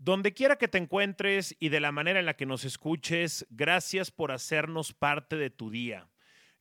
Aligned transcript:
Donde 0.00 0.32
quiera 0.32 0.56
que 0.56 0.66
te 0.66 0.78
encuentres 0.78 1.54
y 1.60 1.68
de 1.68 1.78
la 1.78 1.92
manera 1.92 2.20
en 2.20 2.24
la 2.24 2.32
que 2.32 2.46
nos 2.46 2.64
escuches, 2.64 3.46
gracias 3.50 4.10
por 4.10 4.32
hacernos 4.32 4.94
parte 4.94 5.36
de 5.36 5.50
tu 5.50 5.68
día. 5.70 6.08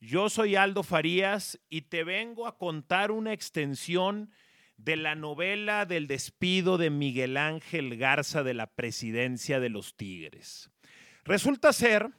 Yo 0.01 0.29
soy 0.29 0.57
Aldo 0.57 0.83
Farías 0.83 1.57
y 1.69 1.83
te 1.83 2.03
vengo 2.03 2.47
a 2.47 2.57
contar 2.57 3.11
una 3.11 3.31
extensión 3.31 4.29
de 4.75 4.97
la 4.97 5.15
novela 5.15 5.85
del 5.85 6.07
despido 6.07 6.77
de 6.77 6.89
Miguel 6.89 7.37
Ángel 7.37 7.95
Garza 7.95 8.43
de 8.43 8.53
la 8.55 8.67
presidencia 8.67 9.61
de 9.61 9.69
los 9.69 9.95
Tigres. 9.95 10.69
Resulta 11.23 11.71
ser 11.71 12.09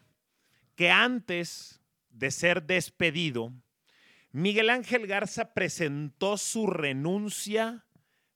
que 0.74 0.90
antes 0.90 1.82
de 2.08 2.30
ser 2.30 2.62
despedido, 2.62 3.52
Miguel 4.32 4.70
Ángel 4.70 5.06
Garza 5.06 5.52
presentó 5.52 6.38
su 6.38 6.66
renuncia 6.66 7.84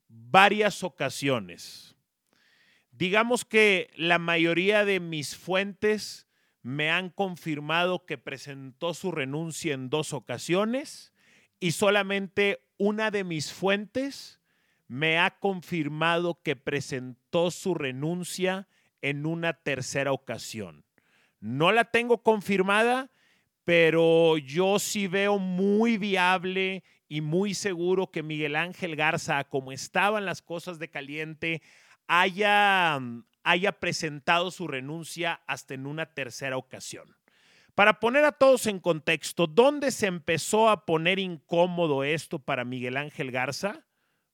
varias 0.06 0.82
ocasiones. 0.82 1.93
Digamos 2.96 3.44
que 3.44 3.90
la 3.96 4.20
mayoría 4.20 4.84
de 4.84 5.00
mis 5.00 5.36
fuentes 5.36 6.28
me 6.62 6.92
han 6.92 7.10
confirmado 7.10 8.06
que 8.06 8.18
presentó 8.18 8.94
su 8.94 9.10
renuncia 9.10 9.74
en 9.74 9.90
dos 9.90 10.12
ocasiones 10.12 11.12
y 11.58 11.72
solamente 11.72 12.60
una 12.78 13.10
de 13.10 13.24
mis 13.24 13.52
fuentes 13.52 14.40
me 14.86 15.18
ha 15.18 15.38
confirmado 15.40 16.40
que 16.40 16.54
presentó 16.54 17.50
su 17.50 17.74
renuncia 17.74 18.68
en 19.02 19.26
una 19.26 19.54
tercera 19.54 20.12
ocasión. 20.12 20.84
No 21.40 21.72
la 21.72 21.86
tengo 21.86 22.22
confirmada, 22.22 23.10
pero 23.64 24.38
yo 24.38 24.78
sí 24.78 25.08
veo 25.08 25.38
muy 25.38 25.98
viable 25.98 26.84
y 27.08 27.22
muy 27.22 27.54
seguro 27.54 28.12
que 28.12 28.22
Miguel 28.22 28.54
Ángel 28.54 28.94
Garza, 28.94 29.42
como 29.44 29.72
estaban 29.72 30.24
las 30.24 30.42
cosas 30.42 30.78
de 30.78 30.90
caliente, 30.90 31.60
haya, 32.06 32.98
mm, 33.00 33.24
haya 33.42 33.72
presentado 33.72 34.50
su 34.50 34.68
renuncia 34.68 35.40
hasta 35.46 35.74
en 35.74 35.86
una 35.86 36.06
tercera 36.06 36.56
ocasión. 36.56 37.16
Para 37.74 37.98
poner 37.98 38.24
a 38.24 38.32
todos 38.32 38.66
en 38.66 38.78
contexto, 38.78 39.46
¿dónde 39.48 39.90
se 39.90 40.06
empezó 40.06 40.68
a 40.68 40.86
poner 40.86 41.18
incómodo 41.18 42.04
esto 42.04 42.38
para 42.38 42.64
Miguel 42.64 42.96
Ángel 42.96 43.32
Garza? 43.32 43.84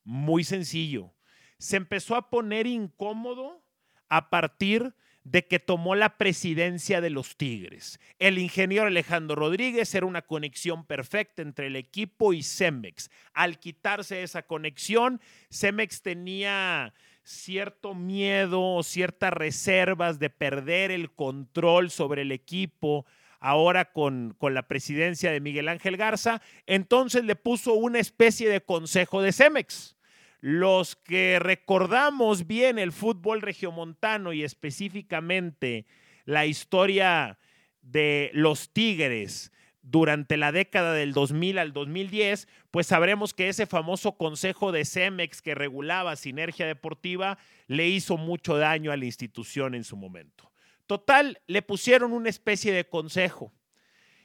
Muy 0.05 0.45
sencillo. 0.45 1.14
Se 1.58 1.77
empezó 1.77 2.17
a 2.17 2.28
poner 2.28 2.67
incómodo 2.67 3.62
a 4.08 4.28
partir 4.28 4.95
de 5.25 5.47
que 5.47 5.58
tomó 5.58 5.95
la 5.95 6.17
presidencia 6.17 7.00
de 7.00 7.11
los 7.11 7.36
Tigres. 7.36 8.00
El 8.19 8.39
ingeniero 8.39 8.86
Alejandro 8.86 9.36
Rodríguez 9.36 9.95
era 9.95 10.06
una 10.06 10.23
conexión 10.23 10.84
perfecta 10.86 11.42
entre 11.42 11.67
el 11.67 11.77
equipo 11.77 12.33
y 12.33 12.42
Cemex. 12.42 13.11
Al 13.33 13.58
quitarse 13.58 14.23
esa 14.23 14.42
conexión, 14.42 15.20
Cemex 15.50 16.02
tenía 16.02 16.95
cierto 17.31 17.95
miedo 17.95 18.61
o 18.61 18.83
ciertas 18.83 19.33
reservas 19.33 20.19
de 20.19 20.31
perder 20.31 20.91
el 20.91 21.11
control 21.11 21.91
sobre 21.91 22.23
el 22.23 22.33
equipo 22.33 23.06
ahora 23.39 23.92
con, 23.92 24.34
con, 24.36 24.53
la 24.53 24.67
presidencia 24.67 25.31
de 25.31 25.41
Miguel 25.41 25.69
Ángel 25.69 25.97
Garza, 25.97 26.42
entonces 26.67 27.25
le 27.25 27.36
puso 27.36 27.73
una 27.75 27.98
especie 27.98 28.51
de 28.51 28.61
consejo 28.61 29.23
de 29.23 29.33
Cemex. 29.33 29.97
Los 30.41 30.97
que 30.97 31.39
recordamos 31.39 32.47
bien 32.47 32.78
el 32.78 32.92
fútbol 32.92 33.41
regiomontano 33.41 34.33
y 34.33 34.42
específicamente 34.42 35.86
la 36.25 36.47
historia 36.47 37.39
de 37.81 38.31
los 38.34 38.70
Tigres 38.70 39.53
durante 39.83 40.36
la 40.36 40.53
década 40.53 40.92
del 40.92 41.12
2000 41.12 41.59
al 41.59 41.73
2010, 41.73 42.48
pues 42.70 42.86
sabremos 42.86 43.34
que 43.34 43.48
ese 43.48 43.67
famoso 43.67 44.12
consejo 44.12 44.73
de 44.73 44.84
Cemex 44.84 45.42
que 45.42 45.55
regulaba 45.55 46.17
Sinergia 46.17 46.67
Deportiva 46.67 47.39
le 47.67 47.89
hizo 47.89 48.17
mucho 48.17 48.56
daño 48.56 48.92
a 48.92 48.97
la 48.97 49.06
institución 49.06 49.75
en 49.75 49.84
su 49.84 49.97
momento. 49.97 50.51
Total, 50.86 51.41
le 51.47 51.62
pusieron 51.62 52.12
una 52.12 52.28
especie 52.28 52.73
de 52.73 52.84
consejo. 52.84 53.53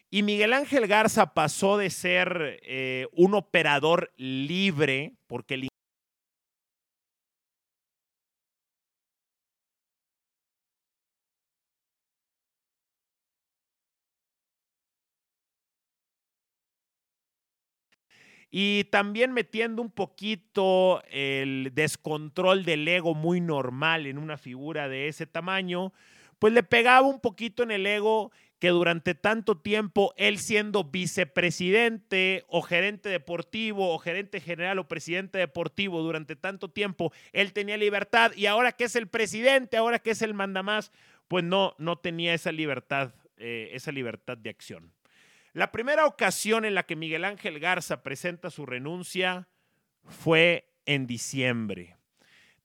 Y 0.09 0.23
Miguel 0.23 0.53
Ángel 0.53 0.87
Garza 0.87 1.33
pasó 1.33 1.77
de 1.77 1.89
ser 1.89 2.59
eh, 2.63 3.07
un 3.11 3.33
operador 3.33 4.13
libre, 4.17 5.13
porque 5.27 5.55
el 5.55 5.67
y 18.57 18.85
también 18.85 19.33
metiendo 19.33 19.81
un 19.81 19.91
poquito 19.91 21.03
el 21.09 21.71
descontrol 21.73 22.63
del 22.63 22.87
ego 22.87 23.13
muy 23.13 23.41
normal 23.41 24.05
en 24.07 24.17
una 24.17 24.37
figura 24.37 24.87
de 24.87 25.09
ese 25.09 25.27
tamaño, 25.27 25.91
pues 26.39 26.53
le 26.53 26.63
pegaba 26.63 27.05
un 27.05 27.19
poquito 27.19 27.63
en 27.63 27.71
el 27.71 27.85
ego 27.85 28.31
que 28.59 28.69
durante 28.69 29.13
tanto 29.13 29.57
tiempo 29.57 30.13
él 30.15 30.37
siendo 30.39 30.85
vicepresidente 30.85 32.45
o 32.47 32.61
gerente 32.61 33.09
deportivo 33.09 33.93
o 33.93 33.99
gerente 33.99 34.39
general 34.39 34.79
o 34.79 34.87
presidente 34.87 35.37
deportivo 35.37 36.01
durante 36.01 36.37
tanto 36.37 36.69
tiempo, 36.69 37.11
él 37.33 37.51
tenía 37.51 37.75
libertad 37.75 38.31
y 38.37 38.45
ahora 38.45 38.71
que 38.71 38.85
es 38.85 38.95
el 38.95 39.09
presidente, 39.09 39.75
ahora 39.75 39.99
que 39.99 40.11
es 40.11 40.21
el 40.21 40.33
mandamás, 40.33 40.93
pues 41.27 41.43
no, 41.43 41.75
no 41.77 41.97
tenía 41.97 42.33
esa 42.33 42.53
libertad, 42.53 43.15
eh, 43.35 43.71
esa 43.73 43.91
libertad 43.91 44.37
de 44.37 44.49
acción. 44.49 44.94
La 45.55 45.71
primera 45.71 46.05
ocasión 46.05 46.65
en 46.65 46.75
la 46.75 46.83
que 46.83 46.97
Miguel 46.97 47.23
Ángel 47.23 47.61
Garza 47.61 48.03
presenta 48.03 48.49
su 48.49 48.65
renuncia 48.65 49.47
fue 50.03 50.69
en 50.85 51.07
diciembre. 51.07 51.95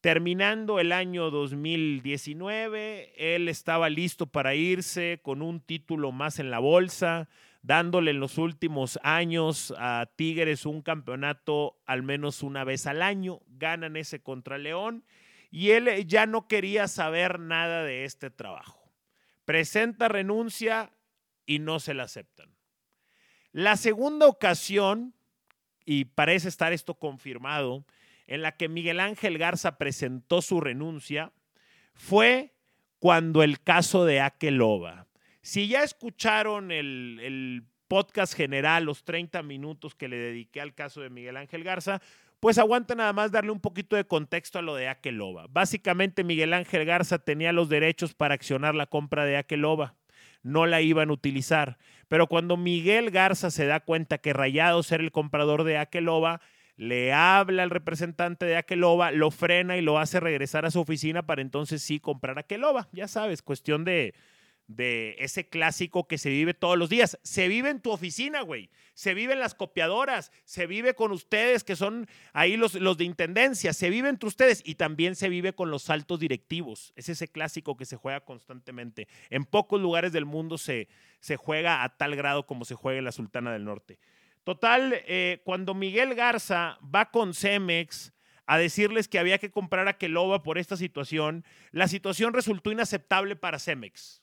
Terminando 0.00 0.80
el 0.80 0.90
año 0.90 1.30
2019, 1.30 3.12
él 3.36 3.48
estaba 3.48 3.88
listo 3.90 4.26
para 4.26 4.56
irse 4.56 5.20
con 5.22 5.40
un 5.40 5.60
título 5.60 6.10
más 6.10 6.40
en 6.40 6.50
la 6.50 6.58
bolsa, 6.58 7.28
dándole 7.62 8.10
en 8.10 8.18
los 8.18 8.38
últimos 8.38 8.98
años 9.04 9.72
a 9.78 10.10
Tigres 10.16 10.66
un 10.66 10.82
campeonato 10.82 11.80
al 11.86 12.02
menos 12.02 12.42
una 12.42 12.64
vez 12.64 12.88
al 12.88 13.02
año, 13.02 13.38
ganan 13.46 13.96
ese 13.96 14.20
contra 14.20 14.58
León 14.58 15.04
y 15.52 15.70
él 15.70 16.08
ya 16.08 16.26
no 16.26 16.48
quería 16.48 16.88
saber 16.88 17.38
nada 17.38 17.84
de 17.84 18.04
este 18.04 18.30
trabajo. 18.30 18.92
Presenta 19.44 20.08
renuncia 20.08 20.90
y 21.46 21.60
no 21.60 21.78
se 21.78 21.94
la 21.94 22.02
aceptan. 22.02 22.58
La 23.52 23.76
segunda 23.76 24.26
ocasión, 24.26 25.14
y 25.84 26.04
parece 26.04 26.48
estar 26.48 26.72
esto 26.72 26.94
confirmado, 26.94 27.84
en 28.26 28.42
la 28.42 28.56
que 28.56 28.68
Miguel 28.68 29.00
Ángel 29.00 29.38
Garza 29.38 29.76
presentó 29.76 30.40
su 30.40 30.60
renuncia, 30.60 31.32
fue 31.94 32.54
cuando 33.00 33.42
el 33.42 33.60
caso 33.60 34.04
de 34.04 34.20
Akeloba. 34.20 35.06
Si 35.42 35.66
ya 35.66 35.82
escucharon 35.82 36.70
el, 36.70 37.18
el, 37.22 37.64
podcast 37.88 38.34
general, 38.34 38.84
los 38.84 39.02
30 39.02 39.42
minutos 39.42 39.96
que 39.96 40.06
le 40.06 40.16
dediqué 40.16 40.60
al 40.60 40.74
caso 40.74 41.00
de 41.00 41.10
Miguel 41.10 41.36
Ángel 41.36 41.64
Garza, 41.64 42.00
pues 42.38 42.56
aguanta 42.56 42.94
nada 42.94 43.12
más 43.12 43.32
darle 43.32 43.50
un 43.50 43.58
poquito 43.58 43.96
de 43.96 44.04
contexto 44.04 44.60
a 44.60 44.62
lo 44.62 44.76
de 44.76 44.86
Akeloba. 44.86 45.46
Básicamente 45.50 46.22
Miguel 46.22 46.54
Ángel 46.54 46.84
Garza 46.84 47.18
tenía 47.18 47.52
los 47.52 47.68
derechos 47.68 48.14
para 48.14 48.34
accionar 48.34 48.76
la 48.76 48.86
compra 48.86 49.24
de 49.24 49.38
Akeloba 49.38 49.96
no 50.42 50.66
la 50.66 50.80
iban 50.80 51.10
a 51.10 51.12
utilizar. 51.12 51.78
Pero 52.08 52.26
cuando 52.26 52.56
Miguel 52.56 53.10
Garza 53.10 53.50
se 53.50 53.66
da 53.66 53.80
cuenta 53.80 54.18
que 54.18 54.32
Rayados 54.32 54.90
era 54.92 55.02
el 55.02 55.12
comprador 55.12 55.64
de 55.64 55.78
Akeloba, 55.78 56.40
le 56.76 57.12
habla 57.12 57.62
al 57.62 57.70
representante 57.70 58.46
de 58.46 58.56
Akeloba, 58.56 59.10
lo 59.12 59.30
frena 59.30 59.76
y 59.76 59.82
lo 59.82 59.98
hace 59.98 60.18
regresar 60.18 60.64
a 60.64 60.70
su 60.70 60.80
oficina 60.80 61.26
para 61.26 61.42
entonces 61.42 61.82
sí 61.82 62.00
comprar 62.00 62.38
Akeloba. 62.38 62.88
Ya 62.92 63.06
sabes, 63.06 63.42
cuestión 63.42 63.84
de, 63.84 64.14
de 64.76 65.16
ese 65.18 65.48
clásico 65.48 66.06
que 66.06 66.16
se 66.16 66.30
vive 66.30 66.54
todos 66.54 66.78
los 66.78 66.88
días. 66.88 67.18
Se 67.24 67.48
vive 67.48 67.70
en 67.70 67.80
tu 67.80 67.90
oficina, 67.90 68.42
güey. 68.42 68.70
Se 68.94 69.14
vive 69.14 69.32
en 69.32 69.40
las 69.40 69.54
copiadoras. 69.54 70.30
Se 70.44 70.66
vive 70.66 70.94
con 70.94 71.10
ustedes, 71.10 71.64
que 71.64 71.74
son 71.74 72.06
ahí 72.32 72.56
los, 72.56 72.74
los, 72.74 72.96
de 72.96 73.04
intendencia. 73.04 73.72
Se 73.72 73.90
vive 73.90 74.08
entre 74.08 74.28
ustedes 74.28 74.62
y 74.64 74.76
también 74.76 75.16
se 75.16 75.28
vive 75.28 75.54
con 75.54 75.72
los 75.72 75.90
altos 75.90 76.20
directivos. 76.20 76.92
Es 76.94 77.08
ese 77.08 77.26
clásico 77.26 77.76
que 77.76 77.84
se 77.84 77.96
juega 77.96 78.20
constantemente. 78.20 79.08
En 79.28 79.44
pocos 79.44 79.80
lugares 79.80 80.12
del 80.12 80.24
mundo 80.24 80.56
se, 80.56 80.88
se 81.18 81.36
juega 81.36 81.82
a 81.82 81.96
tal 81.96 82.14
grado 82.14 82.46
como 82.46 82.64
se 82.64 82.76
juega 82.76 83.00
en 83.00 83.04
la 83.04 83.12
Sultana 83.12 83.52
del 83.52 83.64
Norte. 83.64 83.98
Total, 84.44 85.02
eh, 85.06 85.42
cuando 85.44 85.74
Miguel 85.74 86.14
Garza 86.14 86.78
va 86.82 87.10
con 87.10 87.34
Cemex 87.34 88.12
a 88.46 88.56
decirles 88.56 89.08
que 89.08 89.18
había 89.18 89.38
que 89.38 89.50
comprar 89.50 89.88
a 89.88 89.98
Keloba 89.98 90.44
por 90.44 90.58
esta 90.58 90.76
situación, 90.76 91.44
la 91.72 91.88
situación 91.88 92.32
resultó 92.32 92.70
inaceptable 92.70 93.34
para 93.36 93.58
Cemex 93.58 94.22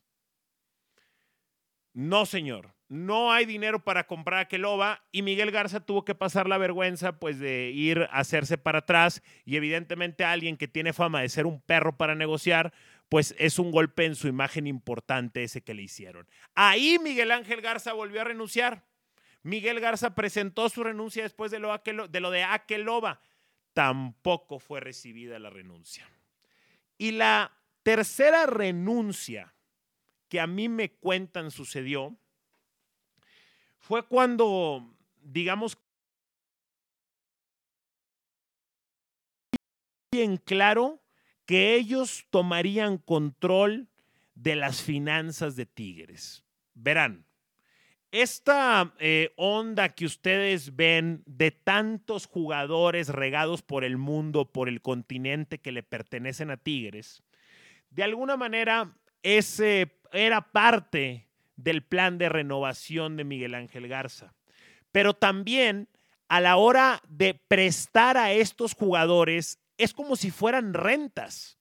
no, 1.98 2.28
señor, 2.28 2.76
no 2.90 3.32
hay 3.32 3.48
dinero 3.48 3.84
para 3.84 4.06
comprar 4.06 4.42
a 4.42 4.48
Keloba 4.48 5.04
y 5.12 5.24
Miguel 5.24 5.50
Garza 5.50 5.80
tuvo 5.80 6.06
que 6.06 6.14
pasar 6.14 6.48
la 6.48 6.60
vergüenza 6.60 7.20
pues 7.20 7.40
de 7.40 7.72
ir 7.72 8.08
a 8.12 8.20
hacerse 8.20 8.60
para 8.60 8.80
atrás 8.80 9.24
y 9.46 9.56
evidentemente 9.56 10.24
alguien 10.24 10.58
que 10.58 10.68
tiene 10.68 10.94
fama 10.94 11.22
de 11.22 11.30
ser 11.30 11.48
un 11.48 11.60
perro 11.60 11.98
para 11.98 12.14
negociar, 12.14 12.72
pues 13.10 13.34
es 13.40 13.58
un 13.58 13.72
golpe 13.72 14.06
en 14.06 14.14
su 14.14 14.28
imagen 14.28 14.68
importante 14.68 15.42
ese 15.42 15.64
que 15.64 15.74
le 15.74 15.82
hicieron. 15.82 16.28
Ahí 16.54 17.00
Miguel 17.02 17.32
Ángel 17.32 17.62
Garza 17.62 17.94
volvió 17.94 18.22
a 18.22 18.26
renunciar. 18.26 18.84
Miguel 19.42 19.80
Garza 19.80 20.14
presentó 20.14 20.70
su 20.70 20.84
renuncia 20.84 21.24
después 21.24 21.50
de 21.50 21.58
lo 21.58 21.76
de, 21.76 22.20
lo 22.20 22.30
de. 22.30 22.46
Tampoco 23.74 24.60
fue 24.60 24.82
recibida 24.82 25.40
la 25.40 25.50
renuncia. 25.50 26.08
Y 27.00 27.14
la 27.14 27.58
tercera 27.82 28.46
renuncia 28.46 29.56
que 30.30 30.40
a 30.40 30.48
mí 30.48 30.70
me 30.70 30.92
cuentan 30.92 31.52
sucedió 31.52 32.18
fue 33.80 34.06
cuando, 34.06 34.94
digamos, 35.22 35.78
en 40.12 40.38
claro 40.38 41.02
que 41.46 41.76
ellos 41.76 42.26
tomarían 42.30 42.98
control 42.98 43.88
de 44.36 44.56
las 44.56 44.82
finanzas 44.82 45.56
de 45.56 45.66
Tigres. 45.66 46.44
Verán, 46.74 47.26
esta 48.12 48.94
eh, 49.00 49.34
onda 49.36 49.90
que 49.90 50.06
ustedes 50.06 50.76
ven 50.76 51.24
de 51.26 51.52
tantos 51.52 52.26
jugadores 52.26 53.10
regados 53.10 53.62
por 53.62 53.84
el 53.84 53.98
mundo, 53.98 54.52
por 54.52 54.70
el 54.70 54.82
continente 54.82 55.60
que 55.60 55.72
le 55.72 55.84
pertenecen 55.84 56.52
a 56.52 56.58
Tigres, 56.58 57.24
de 57.90 58.04
alguna 58.04 58.38
manera 58.38 58.98
ese 59.24 59.88
era 60.14 60.52
parte 60.52 61.28
del 61.56 61.84
plan 61.84 62.18
de 62.18 62.30
renovación 62.30 63.18
de 63.18 63.24
Miguel 63.24 63.56
Ángel 63.56 63.88
Garza. 63.88 64.34
Pero 64.92 65.14
también 65.14 65.90
a 66.28 66.42
la 66.42 66.58
hora 66.58 67.02
de 67.08 67.34
prestar 67.34 68.18
a 68.18 68.32
estos 68.32 68.74
jugadores 68.74 69.60
es 69.78 69.94
como 69.94 70.16
si 70.16 70.32
fueran 70.32 70.74
rentas. 70.74 71.58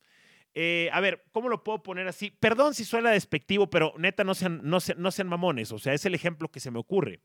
Eh, 0.54 0.88
a 0.92 1.00
ver, 1.00 1.24
¿cómo 1.32 1.48
lo 1.48 1.62
puedo 1.62 1.82
poner 1.82 2.08
así? 2.08 2.30
Perdón 2.30 2.74
si 2.74 2.84
suena 2.84 3.10
despectivo, 3.10 3.68
pero 3.68 3.92
neta, 3.98 4.24
no 4.24 4.34
sean, 4.34 4.60
no, 4.64 4.78
no 4.96 5.10
sean 5.10 5.28
mamones. 5.28 5.70
O 5.72 5.78
sea, 5.78 5.92
es 5.92 6.06
el 6.06 6.14
ejemplo 6.14 6.50
que 6.50 6.60
se 6.60 6.70
me 6.70 6.78
ocurre. 6.78 7.20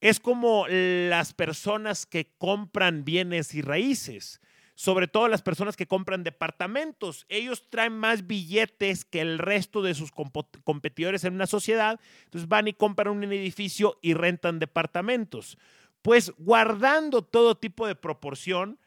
Es 0.00 0.18
como 0.18 0.66
las 0.68 1.34
personas 1.34 2.06
que 2.06 2.32
compran 2.38 3.04
bienes 3.04 3.54
y 3.54 3.62
raíces, 3.62 4.40
sobre 4.82 5.06
todo 5.06 5.28
las 5.28 5.42
personas 5.42 5.76
que 5.76 5.86
compran 5.86 6.24
departamentos. 6.24 7.24
Ellos 7.28 7.70
traen 7.70 7.92
más 7.96 8.26
billetes 8.26 9.04
que 9.04 9.20
el 9.20 9.38
resto 9.38 9.80
de 9.80 9.94
sus 9.94 10.10
competidores 10.10 11.22
en 11.22 11.34
una 11.34 11.46
sociedad. 11.46 12.00
Entonces 12.24 12.48
van 12.48 12.66
y 12.66 12.72
compran 12.72 13.06
un 13.06 13.22
edificio 13.22 14.00
y 14.02 14.14
rentan 14.14 14.58
departamentos. 14.58 15.56
Pues 16.02 16.32
guardando 16.36 17.22
todo 17.22 17.56
tipo 17.56 17.86
de 17.86 17.94
proporción, 17.94 18.80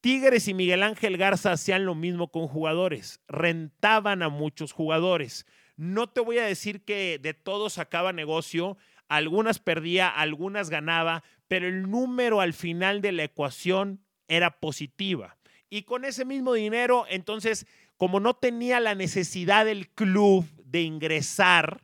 Tigres 0.00 0.46
y 0.46 0.54
Miguel 0.54 0.84
Ángel 0.84 1.16
Garza 1.16 1.50
hacían 1.50 1.86
lo 1.86 1.96
mismo 1.96 2.30
con 2.30 2.46
jugadores, 2.46 3.20
rentaban 3.26 4.22
a 4.22 4.28
muchos 4.28 4.70
jugadores. 4.70 5.44
No 5.74 6.08
te 6.08 6.20
voy 6.20 6.38
a 6.38 6.46
decir 6.46 6.84
que 6.84 7.18
de 7.20 7.34
todos 7.34 7.72
sacaba 7.72 8.12
negocio, 8.12 8.78
algunas 9.08 9.58
perdía, 9.58 10.08
algunas 10.08 10.70
ganaba, 10.70 11.24
pero 11.48 11.66
el 11.66 11.90
número 11.90 12.40
al 12.40 12.52
final 12.52 13.00
de 13.00 13.10
la 13.10 13.24
ecuación 13.24 14.05
era 14.28 14.58
positiva. 14.60 15.36
Y 15.68 15.82
con 15.82 16.04
ese 16.04 16.24
mismo 16.24 16.52
dinero, 16.52 17.06
entonces, 17.08 17.66
como 17.96 18.20
no 18.20 18.34
tenía 18.34 18.80
la 18.80 18.94
necesidad 18.94 19.64
del 19.64 19.88
club 19.88 20.46
de 20.64 20.82
ingresar, 20.82 21.82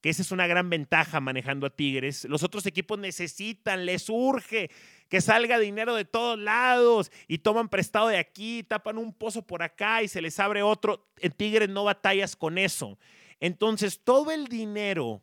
que 0.00 0.10
esa 0.10 0.20
es 0.20 0.32
una 0.32 0.46
gran 0.46 0.68
ventaja 0.68 1.18
manejando 1.20 1.66
a 1.66 1.70
Tigres. 1.70 2.24
Los 2.24 2.42
otros 2.42 2.66
equipos 2.66 2.98
necesitan, 2.98 3.86
les 3.86 4.10
urge 4.10 4.70
que 5.08 5.22
salga 5.22 5.58
dinero 5.58 5.94
de 5.94 6.04
todos 6.04 6.38
lados 6.38 7.10
y 7.26 7.38
toman 7.38 7.70
prestado 7.70 8.08
de 8.08 8.18
aquí, 8.18 8.64
tapan 8.64 8.98
un 8.98 9.14
pozo 9.14 9.46
por 9.46 9.62
acá 9.62 10.02
y 10.02 10.08
se 10.08 10.20
les 10.20 10.38
abre 10.40 10.62
otro. 10.62 11.08
En 11.20 11.32
Tigres 11.32 11.70
no 11.70 11.84
batallas 11.84 12.36
con 12.36 12.58
eso. 12.58 12.98
Entonces, 13.40 14.00
todo 14.04 14.30
el 14.30 14.48
dinero 14.48 15.22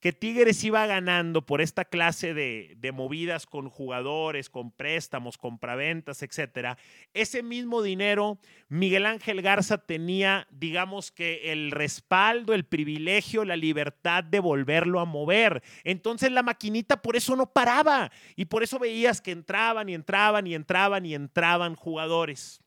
que 0.00 0.12
Tigres 0.12 0.62
iba 0.62 0.86
ganando 0.86 1.44
por 1.44 1.60
esta 1.60 1.84
clase 1.84 2.32
de, 2.32 2.92
movidas 2.92 3.46
con 3.46 3.68
jugadores, 3.68 4.48
con 4.48 4.70
préstamos, 4.70 5.36
compraventas, 5.36 6.22
etcétera, 6.22 6.78
ese 7.14 7.42
mismo 7.42 7.82
dinero 7.82 8.38
Miguel 8.68 9.06
Ángel 9.06 9.42
Garza 9.42 9.78
tenía, 9.78 10.46
digamos 10.50 11.10
que 11.10 11.52
el 11.52 11.70
respaldo, 11.70 12.54
el 12.54 12.64
privilegio, 12.64 13.44
la 13.44 13.56
libertad 13.56 14.22
de 14.22 14.40
volverlo 14.40 15.00
a 15.00 15.04
mover. 15.04 15.62
Entonces 15.84 16.30
la 16.30 16.42
maquinita 16.42 17.02
por 17.02 17.16
eso 17.16 17.34
no 17.34 17.52
paraba 17.52 18.12
y 18.36 18.44
por 18.44 18.62
eso 18.62 18.78
veías 18.78 19.20
que 19.20 19.32
entraban 19.32 19.88
y 19.88 19.94
entraban 19.94 20.46
y 20.46 20.54
entraban 20.54 21.06
y 21.06 21.14
entraban 21.14 21.74
jugadores. 21.74 22.62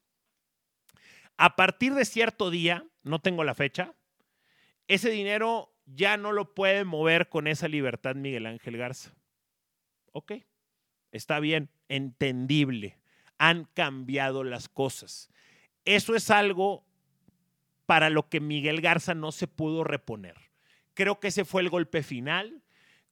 A 1.38 1.56
partir 1.56 1.94
de 1.94 2.06
cierto 2.06 2.50
día, 2.50 2.86
no 3.04 3.20
tengo 3.20 3.44
la 3.44 3.56
fecha, 3.56 3.94
ese 4.88 5.10
dinero 5.10 5.71
ya 5.96 6.18
no 6.18 6.32
lo 6.32 6.54
puede 6.54 6.84
mover 6.84 7.30
con 7.30 7.48
esa 7.48 7.68
libertad 7.68 8.16
Miguel 8.16 8.46
Ángel 8.46 8.78
Garza. 8.78 9.14
Ok, 10.12 10.34
está 11.12 11.40
bien, 11.40 11.70
entendible. 11.88 12.98
Han 13.38 13.66
cambiado 13.74 14.44
las 14.44 14.70
cosas. 14.70 15.30
Eso 15.86 16.16
es 16.16 16.30
algo 16.30 16.86
para 17.86 18.10
lo 18.10 18.30
que 18.30 18.40
Miguel 18.40 18.82
Garza 18.82 19.16
no 19.16 19.32
se 19.32 19.48
pudo 19.48 19.84
reponer. 19.84 20.36
Creo 20.94 21.20
que 21.20 21.30
ese 21.30 21.46
fue 21.46 21.62
el 21.62 21.70
golpe 21.70 22.04
final. 22.04 22.64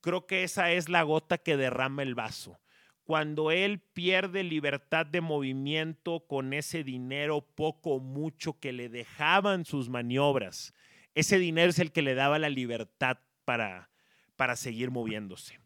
Creo 0.02 0.28
que 0.28 0.44
esa 0.44 0.72
es 0.72 0.90
la 0.90 1.04
gota 1.04 1.38
que 1.38 1.58
derrama 1.58 2.04
el 2.04 2.16
vaso. 2.16 2.60
Cuando 3.04 3.52
él 3.52 3.80
pierde 3.80 4.44
libertad 4.44 5.06
de 5.06 5.22
movimiento 5.22 6.26
con 6.28 6.54
ese 6.54 6.84
dinero 6.84 7.42
poco 7.42 7.96
o 7.96 8.00
mucho 8.00 8.60
que 8.60 8.72
le 8.72 8.88
dejaban 8.88 9.66
sus 9.66 9.90
maniobras, 9.90 10.76
ese 11.15 11.39
dinero 11.39 11.69
es 11.69 11.79
el 11.79 11.91
que 11.91 12.01
le 12.01 12.15
daba 12.15 12.39
la 12.39 12.50
libertad 12.50 13.19
para, 13.45 13.89
para 14.35 14.56
seguir 14.56 14.91
moviéndose. 14.91 15.59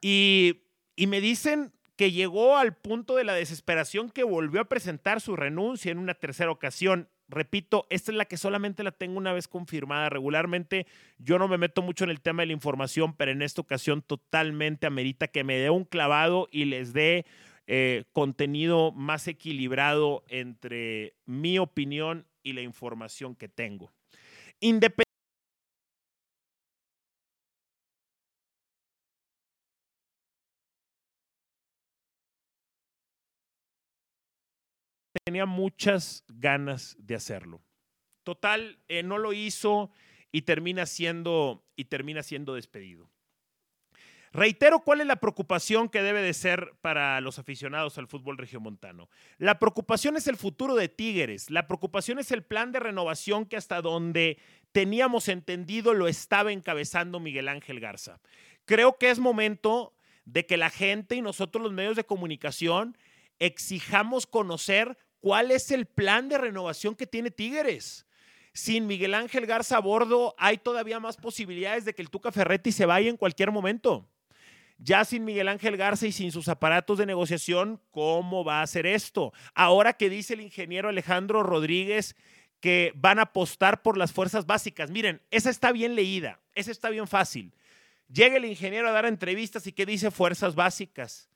Y, 0.00 0.62
y 0.96 1.06
me 1.06 1.20
dicen 1.20 1.72
que 1.96 2.12
llegó 2.12 2.56
al 2.56 2.76
punto 2.76 3.16
de 3.16 3.24
la 3.24 3.34
desesperación 3.34 4.10
que 4.10 4.22
volvió 4.22 4.60
a 4.60 4.68
presentar 4.68 5.20
su 5.20 5.34
renuncia 5.34 5.90
en 5.90 5.98
una 5.98 6.14
tercera 6.14 6.50
ocasión. 6.50 7.08
Repito, 7.28 7.86
esta 7.90 8.12
es 8.12 8.16
la 8.16 8.26
que 8.26 8.36
solamente 8.36 8.84
la 8.84 8.92
tengo 8.92 9.16
una 9.16 9.32
vez 9.32 9.48
confirmada. 9.48 10.10
Regularmente 10.10 10.86
yo 11.18 11.38
no 11.38 11.48
me 11.48 11.58
meto 11.58 11.82
mucho 11.82 12.04
en 12.04 12.10
el 12.10 12.20
tema 12.20 12.42
de 12.42 12.46
la 12.46 12.52
información, 12.52 13.14
pero 13.16 13.32
en 13.32 13.42
esta 13.42 13.62
ocasión 13.62 14.02
totalmente 14.02 14.86
amerita 14.86 15.28
que 15.28 15.42
me 15.42 15.56
dé 15.56 15.70
un 15.70 15.84
clavado 15.84 16.48
y 16.52 16.66
les 16.66 16.92
dé 16.92 17.24
eh, 17.66 18.04
contenido 18.12 18.92
más 18.92 19.26
equilibrado 19.26 20.22
entre 20.28 21.16
mi 21.24 21.58
opinión 21.58 22.26
y 22.42 22.52
la 22.52 22.60
información 22.60 23.34
que 23.34 23.48
tengo. 23.48 23.90
Independientemente 24.60 25.06
tenía 35.24 35.46
muchas 35.46 36.24
ganas 36.28 36.96
de 36.98 37.14
hacerlo. 37.14 37.62
Total, 38.24 38.78
eh, 38.88 39.02
no 39.02 39.18
lo 39.18 39.32
hizo 39.32 39.90
y 40.32 40.42
termina 40.42 40.86
siendo 40.86 41.64
y 41.76 41.86
termina 41.86 42.22
siendo 42.22 42.54
despedido. 42.54 43.10
Reitero 44.32 44.80
cuál 44.80 45.00
es 45.00 45.06
la 45.06 45.16
preocupación 45.16 45.88
que 45.88 46.02
debe 46.02 46.20
de 46.20 46.34
ser 46.34 46.74
para 46.80 47.20
los 47.20 47.38
aficionados 47.38 47.96
al 47.98 48.06
fútbol 48.06 48.36
regiomontano. 48.36 49.08
La 49.38 49.58
preocupación 49.58 50.16
es 50.16 50.26
el 50.26 50.36
futuro 50.36 50.74
de 50.74 50.88
Tigres, 50.88 51.50
la 51.50 51.66
preocupación 51.66 52.18
es 52.18 52.30
el 52.32 52.42
plan 52.42 52.72
de 52.72 52.80
renovación 52.80 53.46
que 53.46 53.56
hasta 53.56 53.80
donde 53.80 54.38
teníamos 54.72 55.28
entendido 55.28 55.94
lo 55.94 56.08
estaba 56.08 56.52
encabezando 56.52 57.20
Miguel 57.20 57.48
Ángel 57.48 57.80
Garza. 57.80 58.20
Creo 58.64 58.98
que 58.98 59.10
es 59.10 59.18
momento 59.18 59.94
de 60.24 60.44
que 60.44 60.56
la 60.56 60.70
gente 60.70 61.14
y 61.14 61.22
nosotros 61.22 61.62
los 61.62 61.72
medios 61.72 61.96
de 61.96 62.04
comunicación 62.04 62.98
exijamos 63.38 64.26
conocer 64.26 64.98
cuál 65.20 65.50
es 65.50 65.70
el 65.70 65.86
plan 65.86 66.28
de 66.28 66.38
renovación 66.38 66.94
que 66.94 67.06
tiene 67.06 67.30
Tigres 67.30 68.06
sin 68.56 68.86
Miguel 68.86 69.12
Ángel 69.12 69.44
Garza 69.44 69.76
a 69.76 69.80
bordo, 69.80 70.34
hay 70.38 70.56
todavía 70.56 70.98
más 70.98 71.18
posibilidades 71.18 71.84
de 71.84 71.94
que 71.94 72.00
el 72.00 72.08
Tuca 72.08 72.32
Ferretti 72.32 72.72
se 72.72 72.86
vaya 72.86 73.10
en 73.10 73.18
cualquier 73.18 73.52
momento. 73.52 74.08
Ya 74.78 75.04
sin 75.04 75.24
Miguel 75.24 75.48
Ángel 75.48 75.76
Garza 75.76 76.06
y 76.06 76.12
sin 76.12 76.32
sus 76.32 76.48
aparatos 76.48 76.98
de 76.98 77.06
negociación, 77.06 77.80
¿cómo 77.90 78.44
va 78.44 78.62
a 78.62 78.66
ser 78.66 78.86
esto? 78.86 79.32
Ahora 79.54 79.94
que 79.94 80.10
dice 80.10 80.34
el 80.34 80.42
ingeniero 80.42 80.88
Alejandro 80.88 81.42
Rodríguez 81.42 82.14
que 82.60 82.92
van 82.94 83.18
a 83.18 83.22
apostar 83.22 83.82
por 83.82 83.96
las 83.96 84.12
fuerzas 84.12 84.46
básicas. 84.46 84.90
Miren, 84.90 85.22
esa 85.30 85.50
está 85.50 85.72
bien 85.72 85.94
leída, 85.94 86.40
esa 86.54 86.70
está 86.70 86.90
bien 86.90 87.06
fácil. 87.06 87.54
Llega 88.08 88.36
el 88.36 88.44
ingeniero 88.44 88.88
a 88.88 88.92
dar 88.92 89.06
entrevistas 89.06 89.66
y 89.66 89.72
¿qué 89.72 89.86
dice 89.86 90.10
fuerzas 90.10 90.54
básicas? 90.54 91.28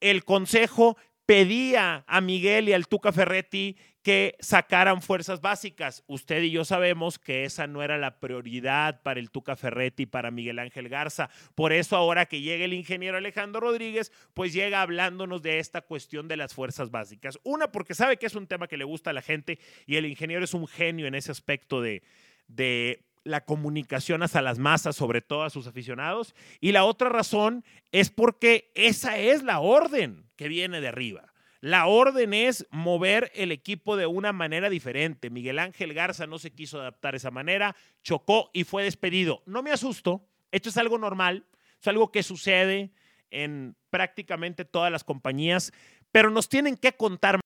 El 0.00 0.24
consejo 0.24 0.96
pedía 1.24 2.04
a 2.06 2.20
Miguel 2.20 2.68
y 2.68 2.72
al 2.72 2.86
Tuca 2.86 3.12
Ferretti 3.12 3.76
que 4.06 4.36
sacaran 4.38 5.02
fuerzas 5.02 5.40
básicas. 5.40 6.04
Usted 6.06 6.40
y 6.44 6.52
yo 6.52 6.64
sabemos 6.64 7.18
que 7.18 7.42
esa 7.42 7.66
no 7.66 7.82
era 7.82 7.98
la 7.98 8.20
prioridad 8.20 9.02
para 9.02 9.18
el 9.18 9.32
Tuca 9.32 9.56
Ferretti 9.56 10.04
y 10.04 10.06
para 10.06 10.30
Miguel 10.30 10.60
Ángel 10.60 10.88
Garza. 10.88 11.28
Por 11.56 11.72
eso 11.72 11.96
ahora 11.96 12.26
que 12.26 12.40
llega 12.40 12.64
el 12.64 12.72
ingeniero 12.72 13.16
Alejandro 13.16 13.58
Rodríguez, 13.58 14.12
pues 14.32 14.52
llega 14.52 14.80
hablándonos 14.80 15.42
de 15.42 15.58
esta 15.58 15.80
cuestión 15.80 16.28
de 16.28 16.36
las 16.36 16.54
fuerzas 16.54 16.92
básicas. 16.92 17.40
Una, 17.42 17.72
porque 17.72 17.96
sabe 17.96 18.16
que 18.16 18.26
es 18.26 18.36
un 18.36 18.46
tema 18.46 18.68
que 18.68 18.76
le 18.76 18.84
gusta 18.84 19.10
a 19.10 19.12
la 19.12 19.22
gente 19.22 19.58
y 19.86 19.96
el 19.96 20.06
ingeniero 20.06 20.44
es 20.44 20.54
un 20.54 20.68
genio 20.68 21.08
en 21.08 21.16
ese 21.16 21.32
aspecto 21.32 21.80
de, 21.80 22.04
de 22.46 23.02
la 23.24 23.44
comunicación 23.44 24.22
hacia 24.22 24.40
las 24.40 24.60
masas, 24.60 24.94
sobre 24.94 25.20
todo 25.20 25.42
a 25.42 25.50
sus 25.50 25.66
aficionados. 25.66 26.36
Y 26.60 26.70
la 26.70 26.84
otra 26.84 27.08
razón 27.08 27.64
es 27.90 28.10
porque 28.10 28.70
esa 28.76 29.18
es 29.18 29.42
la 29.42 29.58
orden 29.58 30.30
que 30.36 30.46
viene 30.46 30.80
de 30.80 30.86
arriba. 30.86 31.25
La 31.60 31.86
orden 31.86 32.34
es 32.34 32.66
mover 32.70 33.32
el 33.34 33.52
equipo 33.52 33.96
de 33.96 34.06
una 34.06 34.32
manera 34.32 34.68
diferente. 34.68 35.30
Miguel 35.30 35.58
Ángel 35.58 35.94
Garza 35.94 36.26
no 36.26 36.38
se 36.38 36.52
quiso 36.52 36.80
adaptar 36.80 37.14
esa 37.14 37.30
manera, 37.30 37.74
chocó 38.02 38.50
y 38.52 38.64
fue 38.64 38.84
despedido. 38.84 39.42
No 39.46 39.62
me 39.62 39.72
asusto, 39.72 40.28
esto 40.50 40.68
es 40.68 40.76
algo 40.76 40.98
normal, 40.98 41.46
es 41.80 41.88
algo 41.88 42.12
que 42.12 42.22
sucede 42.22 42.92
en 43.30 43.76
prácticamente 43.90 44.64
todas 44.64 44.92
las 44.92 45.04
compañías, 45.04 45.72
pero 46.12 46.30
nos 46.30 46.48
tienen 46.48 46.76
que 46.76 46.92
contar 46.92 47.40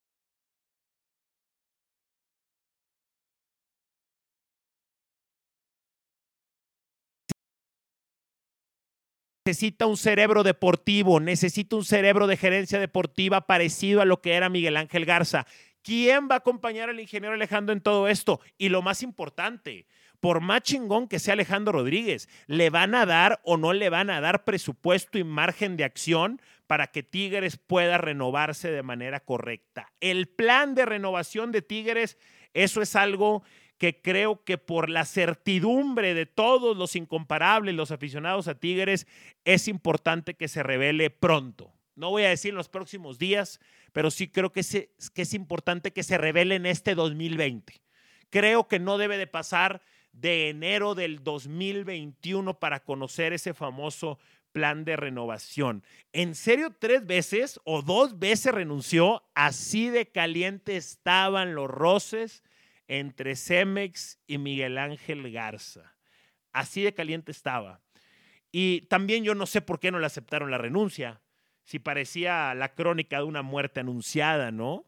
necesita 9.50 9.86
un 9.86 9.96
cerebro 9.96 10.44
deportivo, 10.44 11.18
necesita 11.18 11.74
un 11.74 11.84
cerebro 11.84 12.28
de 12.28 12.36
gerencia 12.36 12.78
deportiva 12.78 13.48
parecido 13.48 14.00
a 14.00 14.04
lo 14.04 14.20
que 14.20 14.34
era 14.34 14.48
Miguel 14.48 14.76
Ángel 14.76 15.04
Garza. 15.04 15.44
¿Quién 15.82 16.28
va 16.30 16.36
a 16.36 16.38
acompañar 16.38 16.88
al 16.88 17.00
ingeniero 17.00 17.34
Alejandro 17.34 17.72
en 17.72 17.80
todo 17.80 18.06
esto? 18.06 18.40
Y 18.58 18.68
lo 18.68 18.80
más 18.80 19.02
importante, 19.02 19.86
por 20.20 20.40
más 20.40 20.62
chingón 20.62 21.08
que 21.08 21.18
sea 21.18 21.34
Alejandro 21.34 21.72
Rodríguez, 21.72 22.28
¿le 22.46 22.70
van 22.70 22.94
a 22.94 23.06
dar 23.06 23.40
o 23.42 23.56
no 23.56 23.72
le 23.72 23.90
van 23.90 24.08
a 24.08 24.20
dar 24.20 24.44
presupuesto 24.44 25.18
y 25.18 25.24
margen 25.24 25.76
de 25.76 25.82
acción 25.82 26.40
para 26.68 26.86
que 26.86 27.02
Tigres 27.02 27.56
pueda 27.56 27.98
renovarse 27.98 28.70
de 28.70 28.84
manera 28.84 29.18
correcta? 29.18 29.90
El 29.98 30.28
plan 30.28 30.76
de 30.76 30.86
renovación 30.86 31.50
de 31.50 31.62
Tigres, 31.62 32.18
eso 32.54 32.82
es 32.82 32.94
algo 32.94 33.42
que 33.80 34.02
creo 34.02 34.44
que 34.44 34.58
por 34.58 34.90
la 34.90 35.06
certidumbre 35.06 36.12
de 36.12 36.26
todos 36.26 36.76
los 36.76 36.96
incomparables, 36.96 37.74
los 37.74 37.90
aficionados 37.90 38.46
a 38.46 38.54
Tigres, 38.54 39.06
es 39.46 39.68
importante 39.68 40.34
que 40.34 40.48
se 40.48 40.62
revele 40.62 41.08
pronto. 41.08 41.72
No 41.96 42.10
voy 42.10 42.24
a 42.24 42.28
decir 42.28 42.50
en 42.50 42.56
los 42.56 42.68
próximos 42.68 43.18
días, 43.18 43.58
pero 43.94 44.10
sí 44.10 44.28
creo 44.28 44.52
que, 44.52 44.60
que 45.14 45.22
es 45.22 45.32
importante 45.32 45.94
que 45.94 46.02
se 46.02 46.18
revele 46.18 46.56
en 46.56 46.66
este 46.66 46.94
2020. 46.94 47.80
Creo 48.28 48.68
que 48.68 48.78
no 48.78 48.98
debe 48.98 49.16
de 49.16 49.26
pasar 49.26 49.80
de 50.12 50.50
enero 50.50 50.94
del 50.94 51.24
2021 51.24 52.58
para 52.58 52.84
conocer 52.84 53.32
ese 53.32 53.54
famoso 53.54 54.18
plan 54.52 54.84
de 54.84 54.96
renovación. 54.96 55.84
¿En 56.12 56.34
serio 56.34 56.76
tres 56.78 57.06
veces 57.06 57.58
o 57.64 57.80
dos 57.80 58.18
veces 58.18 58.52
renunció? 58.52 59.22
Así 59.34 59.88
de 59.88 60.04
caliente 60.04 60.76
estaban 60.76 61.54
los 61.54 61.70
roces 61.70 62.42
entre 62.90 63.36
Cemex 63.36 64.18
y 64.26 64.38
Miguel 64.38 64.76
Ángel 64.76 65.30
Garza. 65.30 65.94
Así 66.52 66.82
de 66.82 66.92
caliente 66.92 67.30
estaba. 67.30 67.80
Y 68.50 68.80
también 68.88 69.22
yo 69.22 69.36
no 69.36 69.46
sé 69.46 69.60
por 69.60 69.78
qué 69.78 69.92
no 69.92 70.00
le 70.00 70.06
aceptaron 70.06 70.50
la 70.50 70.58
renuncia, 70.58 71.20
si 71.62 71.78
parecía 71.78 72.52
la 72.56 72.74
crónica 72.74 73.18
de 73.18 73.22
una 73.22 73.42
muerte 73.42 73.78
anunciada, 73.78 74.50
¿no? 74.50 74.86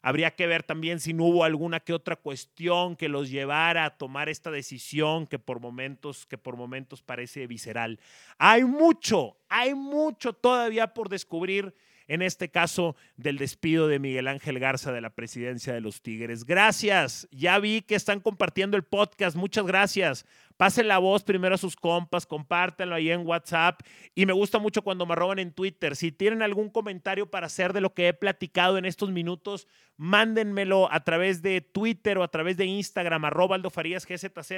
Habría 0.00 0.30
que 0.30 0.46
ver 0.46 0.62
también 0.62 1.00
si 1.00 1.12
no 1.12 1.24
hubo 1.24 1.42
alguna 1.42 1.80
que 1.80 1.92
otra 1.92 2.14
cuestión 2.14 2.94
que 2.94 3.08
los 3.08 3.30
llevara 3.30 3.84
a 3.84 3.98
tomar 3.98 4.28
esta 4.28 4.52
decisión 4.52 5.26
que 5.26 5.40
por 5.40 5.58
momentos, 5.58 6.26
que 6.26 6.38
por 6.38 6.56
momentos 6.56 7.02
parece 7.02 7.48
visceral. 7.48 7.98
Hay 8.38 8.62
mucho, 8.62 9.38
hay 9.48 9.74
mucho 9.74 10.34
todavía 10.34 10.94
por 10.94 11.08
descubrir 11.08 11.74
en 12.08 12.22
este 12.22 12.50
caso 12.50 12.96
del 13.16 13.38
despido 13.38 13.88
de 13.88 13.98
Miguel 13.98 14.28
Ángel 14.28 14.58
Garza 14.58 14.92
de 14.92 15.00
la 15.00 15.10
presidencia 15.10 15.72
de 15.72 15.80
los 15.80 16.02
Tigres. 16.02 16.44
Gracias, 16.44 17.28
ya 17.30 17.58
vi 17.58 17.82
que 17.82 17.94
están 17.94 18.20
compartiendo 18.20 18.76
el 18.76 18.84
podcast, 18.84 19.36
muchas 19.36 19.66
gracias. 19.66 20.26
Pasen 20.56 20.86
la 20.86 20.98
voz 20.98 21.24
primero 21.24 21.56
a 21.56 21.58
sus 21.58 21.74
compas, 21.74 22.26
compártanlo 22.26 22.94
ahí 22.94 23.10
en 23.10 23.26
WhatsApp. 23.26 23.80
Y 24.14 24.24
me 24.24 24.32
gusta 24.32 24.60
mucho 24.60 24.82
cuando 24.82 25.04
me 25.04 25.16
roban 25.16 25.40
en 25.40 25.52
Twitter. 25.52 25.96
Si 25.96 26.12
tienen 26.12 26.42
algún 26.42 26.70
comentario 26.70 27.28
para 27.28 27.46
hacer 27.46 27.72
de 27.72 27.80
lo 27.80 27.92
que 27.92 28.06
he 28.06 28.14
platicado 28.14 28.78
en 28.78 28.84
estos 28.84 29.10
minutos, 29.10 29.66
mándenmelo 29.96 30.92
a 30.92 31.02
través 31.02 31.42
de 31.42 31.60
Twitter 31.60 32.18
o 32.18 32.22
a 32.22 32.28
través 32.28 32.56
de 32.56 32.66
Instagram, 32.66 33.24
arroba 33.24 33.56
Aldo 33.56 33.68
Farías 33.68 34.06
GZZ. 34.06 34.52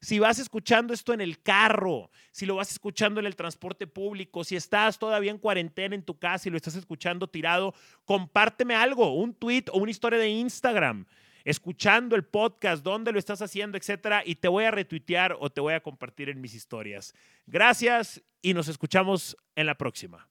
Si 0.00 0.18
vas 0.18 0.40
escuchando 0.40 0.92
esto 0.92 1.12
en 1.12 1.20
el 1.20 1.40
carro, 1.40 2.10
si 2.32 2.44
lo 2.44 2.56
vas 2.56 2.72
escuchando 2.72 3.20
en 3.20 3.26
el 3.26 3.36
transporte 3.36 3.86
público, 3.86 4.42
si 4.42 4.56
estás 4.56 4.98
todavía 4.98 5.30
en 5.30 5.38
cuarentena 5.38 5.94
en 5.94 6.02
tu 6.02 6.18
casa 6.18 6.48
y 6.48 6.50
lo 6.50 6.56
estás 6.56 6.74
escuchando 6.74 7.28
tirado, 7.28 7.72
compárteme 8.04 8.74
algo, 8.74 9.14
un 9.14 9.32
tweet 9.32 9.66
o 9.72 9.78
una 9.78 9.92
historia 9.92 10.18
de 10.18 10.28
Instagram 10.28 11.06
escuchando 11.46 12.16
el 12.16 12.24
podcast, 12.24 12.82
dónde 12.82 13.12
lo 13.12 13.20
estás 13.20 13.40
haciendo, 13.40 13.78
etcétera, 13.78 14.22
y 14.26 14.34
te 14.34 14.48
voy 14.48 14.64
a 14.64 14.72
retuitear 14.72 15.36
o 15.38 15.48
te 15.48 15.60
voy 15.60 15.74
a 15.74 15.80
compartir 15.80 16.28
en 16.28 16.40
mis 16.40 16.54
historias. 16.54 17.14
Gracias 17.46 18.20
y 18.42 18.52
nos 18.52 18.66
escuchamos 18.66 19.36
en 19.54 19.66
la 19.66 19.78
próxima. 19.78 20.28